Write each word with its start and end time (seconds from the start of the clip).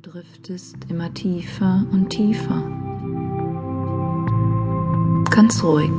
Du 0.00 0.10
driftest 0.10 0.76
immer 0.88 1.12
tiefer 1.12 1.84
und 1.90 2.10
tiefer. 2.10 2.62
Ganz 5.28 5.64
ruhig. 5.64 5.90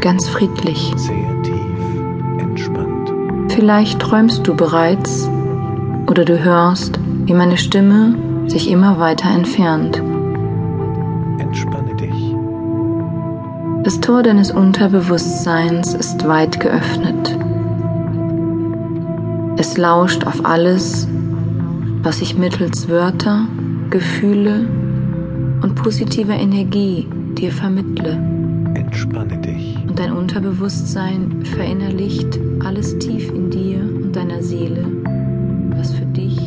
Ganz 0.00 0.28
friedlich. 0.28 0.92
Sehr 0.96 1.42
tief, 1.42 2.40
entspannt. 2.40 3.12
Vielleicht 3.52 4.00
träumst 4.00 4.44
du 4.44 4.56
bereits 4.56 5.28
oder 6.08 6.24
du 6.24 6.42
hörst, 6.42 6.98
wie 7.26 7.34
meine 7.34 7.58
Stimme 7.58 8.16
sich 8.48 8.68
immer 8.70 8.98
weiter 8.98 9.30
entfernt. 9.30 9.98
Entspanne 11.38 11.94
dich. 11.94 12.34
Das 13.84 14.00
Tor 14.00 14.24
deines 14.24 14.50
Unterbewusstseins 14.50 15.94
ist 15.94 16.26
weit 16.26 16.58
geöffnet. 16.58 17.38
Es 19.58 19.76
lauscht 19.76 20.26
auf 20.26 20.44
alles, 20.44 21.06
was 22.04 22.20
ich 22.20 22.36
mittels 22.36 22.86
Wörter, 22.90 23.48
Gefühle 23.88 24.68
und 25.62 25.74
positiver 25.74 26.34
Energie 26.34 27.08
dir 27.32 27.50
vermittle. 27.50 28.12
Entspanne 28.74 29.38
dich. 29.38 29.78
Und 29.88 29.98
dein 29.98 30.12
Unterbewusstsein 30.12 31.42
verinnerlicht 31.44 32.38
alles 32.62 32.98
tief 32.98 33.30
in 33.30 33.50
dir 33.50 33.78
und 33.78 34.14
deiner 34.14 34.42
Seele, 34.42 34.84
was 35.70 35.94
für 35.94 36.04
dich 36.04 36.38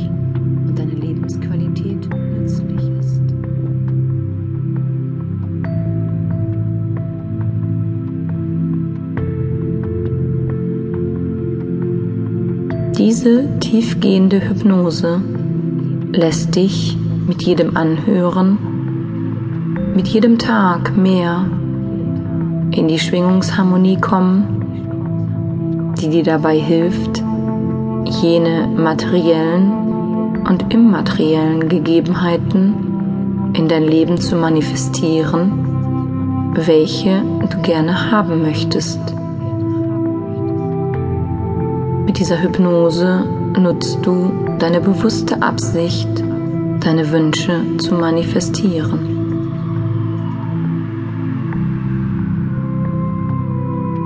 und 0.68 0.78
deine 0.78 0.92
Lebensqualität 0.92 2.08
nützlich 2.40 2.92
ist. 3.00 3.22
Diese 12.96 13.48
tiefgehende 13.60 14.48
Hypnose 14.48 15.20
lässt 16.12 16.56
dich 16.56 16.98
mit 17.28 17.44
jedem 17.44 17.76
Anhören, 17.76 18.58
mit 19.96 20.08
jedem 20.08 20.40
Tag 20.40 20.96
mehr 20.96 21.46
in 22.72 22.88
die 22.88 23.00
Schwingungsharmonie 23.00 24.00
kommen, 24.00 25.94
die 26.00 26.10
dir 26.10 26.24
dabei 26.24 26.58
hilft, 26.58 27.24
jene 28.22 28.68
materiellen 28.68 30.44
und 30.48 30.74
immateriellen 30.74 31.68
Gegebenheiten 31.68 33.52
in 33.54 33.68
dein 33.68 33.84
Leben 33.84 34.18
zu 34.18 34.36
manifestieren, 34.36 36.54
welche 36.56 37.22
du 37.50 37.62
gerne 37.62 38.12
haben 38.12 38.42
möchtest. 38.42 39.00
Mit 42.06 42.20
dieser 42.20 42.42
Hypnose 42.42 43.26
nutzt 43.58 44.00
du 44.04 44.32
deine 44.60 44.82
bewusste 44.82 45.42
Absicht, 45.42 46.10
deine 46.80 47.12
Wünsche 47.12 47.78
zu 47.78 47.96
manifestieren. 47.96 49.18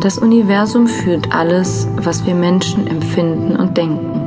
Das 0.01 0.17
Universum 0.17 0.87
fühlt 0.87 1.31
alles, 1.31 1.87
was 1.97 2.25
wir 2.25 2.33
Menschen 2.33 2.87
empfinden 2.87 3.55
und 3.55 3.77
denken. 3.77 4.21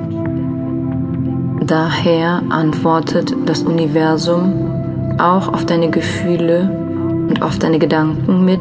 Daher 1.67 2.43
antwortet 2.51 3.35
das 3.47 3.63
Universum 3.63 4.71
auch 5.19 5.49
auf 5.53 5.67
deine 5.67 5.91
Gefühle 5.91 6.71
und 7.29 7.43
auf 7.43 7.59
deine 7.59 7.81
Gedanken 7.81 8.45
mit, 8.45 8.61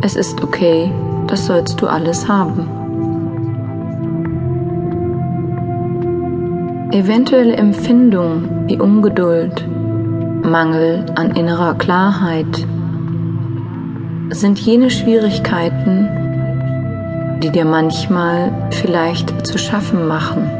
es 0.00 0.16
ist 0.16 0.42
okay, 0.42 0.90
das 1.28 1.46
sollst 1.46 1.80
du 1.80 1.86
alles 1.86 2.26
haben. 2.26 2.81
Eventuelle 6.92 7.56
Empfindungen 7.56 8.68
wie 8.68 8.78
Ungeduld, 8.78 9.66
Mangel 10.44 11.06
an 11.14 11.34
innerer 11.34 11.74
Klarheit 11.74 12.66
sind 14.28 14.58
jene 14.58 14.90
Schwierigkeiten, 14.90 16.06
die 17.42 17.48
dir 17.48 17.64
manchmal 17.64 18.52
vielleicht 18.72 19.46
zu 19.46 19.56
schaffen 19.56 20.06
machen. 20.06 20.50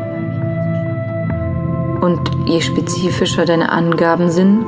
Und 2.00 2.18
je 2.46 2.62
spezifischer 2.62 3.44
deine 3.44 3.70
Angaben 3.70 4.30
sind, 4.30 4.64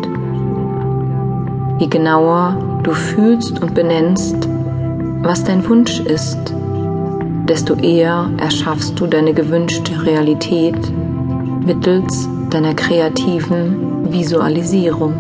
je 1.79 1.87
genauer 1.87 2.59
du 2.83 2.93
fühlst 2.93 3.63
und 3.63 3.75
benennst, 3.75 4.47
was 5.23 5.45
dein 5.45 5.67
Wunsch 5.67 6.01
ist, 6.01 6.55
desto 7.49 7.75
eher 7.77 8.29
erschaffst 8.37 9.01
du 9.01 9.07
deine 9.07 9.33
gewünschte 9.33 10.05
Realität 10.05 10.77
mittels 11.65 12.29
deiner 12.51 12.75
kreativen 12.75 14.13
Visualisierung. 14.13 15.15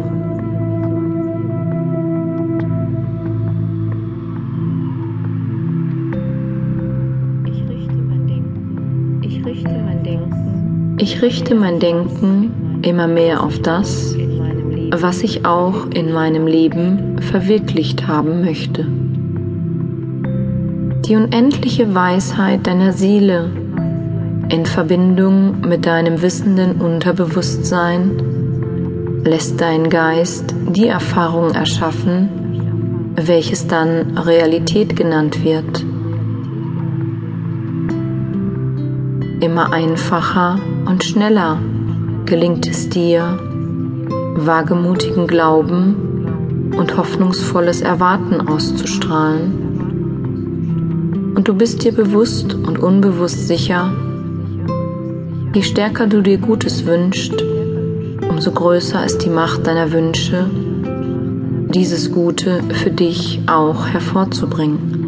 Ich 10.99 11.21
richte 11.21 11.55
mein 11.55 11.81
Denken 11.81 12.81
immer 12.83 13.07
mehr 13.07 13.43
auf 13.43 13.59
das, 13.61 14.17
was 14.91 15.23
ich 15.23 15.45
auch 15.45 15.87
in 15.93 16.13
meinem 16.13 16.47
Leben 16.47 17.21
verwirklicht 17.21 18.07
haben 18.07 18.43
möchte. 18.43 18.87
Die 21.07 21.17
unendliche 21.17 21.95
Weisheit 21.95 22.67
deiner 22.67 22.93
Seele 22.93 23.51
in 24.49 24.67
Verbindung 24.67 25.61
mit 25.61 25.87
deinem 25.87 26.23
wissenden 26.23 26.81
Unterbewusstsein 26.81 29.23
lässt 29.25 29.61
dein 29.61 29.89
Geist 29.89 30.55
die 30.69 30.87
Erfahrung 30.87 31.53
erschaffen, 31.53 33.13
welches 33.17 33.67
dann 33.67 34.19
Realität 34.19 34.97
genannt 34.97 35.43
wird. 35.45 35.85
Immer 39.41 39.73
einfacher 39.73 40.59
und 40.87 41.05
schneller 41.05 41.59
gelingt 42.27 42.67
es 42.67 42.89
dir, 42.89 43.39
wagemutigen 44.37 45.27
Glauben 45.27 46.73
und 46.77 46.97
hoffnungsvolles 46.97 47.83
Erwarten 47.83 48.47
auszustrahlen. 48.47 49.73
Und 51.35 51.49
du 51.49 51.55
bist 51.55 51.85
dir 51.85 51.93
bewusst 51.93 52.55
und 52.55 52.79
unbewusst 52.79 53.49
sicher, 53.49 53.91
Je 55.55 55.63
stärker 55.63 56.09
du 56.09 56.21
dir 56.21 56.39
Gutes 56.39 56.85
wünschst, 56.85 57.45
umso 58.29 58.51
größer 58.51 59.05
ist 59.05 59.19
die 59.19 59.31
Macht 59.31 59.69
deiner 59.69 59.93
Wünsche, 59.93 60.51
dieses 61.73 62.11
Gute 62.11 62.61
für 62.73 62.91
dich 62.91 63.41
auch 63.47 63.87
hervorzubringen. 63.87 65.05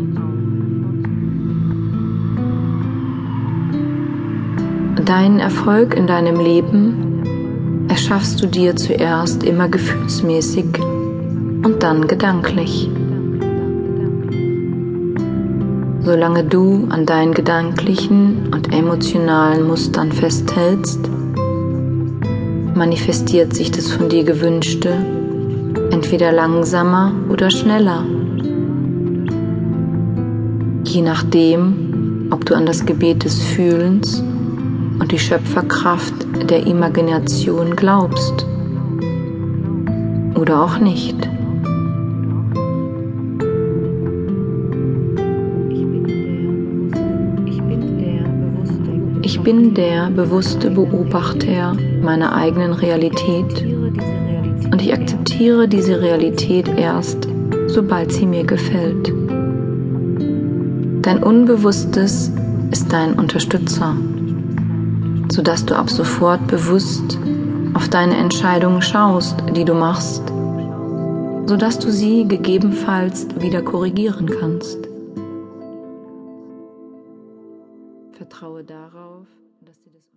Deinen 5.05 5.41
Erfolg 5.41 5.97
in 5.97 6.07
deinem 6.07 6.39
Leben 6.39 7.87
erschaffst 7.89 8.41
du 8.41 8.47
dir 8.47 8.77
zuerst 8.77 9.43
immer 9.43 9.69
gefühlsmäßig 9.69 10.67
und 11.65 11.83
dann 11.83 12.07
gedanklich. 12.07 12.89
Solange 16.07 16.45
du 16.45 16.87
an 16.89 17.05
deinen 17.05 17.35
gedanklichen 17.35 18.55
und 18.55 18.73
emotionalen 18.73 19.67
Mustern 19.67 20.13
festhältst, 20.13 21.01
manifestiert 22.77 23.53
sich 23.57 23.73
das 23.73 23.91
von 23.91 24.09
dir 24.09 24.23
gewünschte 24.23 24.93
entweder 25.91 26.31
langsamer 26.31 27.13
oder 27.29 27.51
schneller, 27.51 28.05
je 30.85 31.03
nachdem, 31.03 32.29
ob 32.31 32.47
du 32.47 32.55
an 32.55 32.67
das 32.67 32.87
Gebet 32.87 33.25
des 33.25 33.43
Fühlens 33.43 34.23
und 35.01 35.11
die 35.11 35.19
Schöpferkraft 35.19 36.15
der 36.49 36.69
Imagination 36.69 37.75
glaubst 37.75 38.47
oder 40.37 40.63
auch 40.63 40.79
nicht. 40.79 41.17
Bin 49.47 49.75
der 49.75 50.11
bewusste 50.11 50.71
Beobachter 50.71 51.77
meiner 52.03 52.35
eigenen 52.35 52.73
Realität 52.73 53.63
und 54.73 54.83
ich 54.83 54.93
akzeptiere 54.93 55.69
diese 55.69 56.01
Realität 56.01 56.67
erst, 56.77 57.29
sobald 57.69 58.11
sie 58.11 58.27
mir 58.27 58.43
gefällt. 58.43 59.13
Dein 61.03 61.23
Unbewusstes 61.23 62.33
ist 62.73 62.93
dein 62.93 63.13
Unterstützer, 63.13 63.95
sodass 65.29 65.65
du 65.65 65.77
ab 65.77 65.91
sofort 65.91 66.45
bewusst 66.49 67.17
auf 67.75 67.89
deine 67.89 68.17
Entscheidungen 68.17 68.83
schaust, 68.83 69.37
die 69.55 69.65
du 69.65 69.75
machst, 69.75 70.25
sodass 71.47 71.79
du 71.79 71.93
sie 71.93 72.27
gegebenenfalls 72.27 73.29
wieder 73.39 73.63
korrigieren 73.63 74.29
kannst. 74.41 74.86
Vertraue 78.29 78.65
darauf, 78.65 79.29
dass 79.61 79.81
dir 79.83 79.93
das 79.93 80.16